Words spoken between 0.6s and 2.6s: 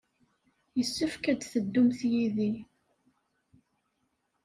Yessefk ad d-teddumt yid-i.